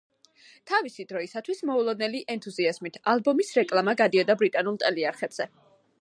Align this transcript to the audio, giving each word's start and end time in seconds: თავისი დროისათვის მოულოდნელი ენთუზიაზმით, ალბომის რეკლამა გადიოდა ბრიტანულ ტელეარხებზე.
თავისი 0.69 1.05
დროისათვის 1.11 1.61
მოულოდნელი 1.71 2.23
ენთუზიაზმით, 2.35 2.99
ალბომის 3.15 3.55
რეკლამა 3.61 3.97
გადიოდა 4.03 4.41
ბრიტანულ 4.41 4.85
ტელეარხებზე. 4.87 5.53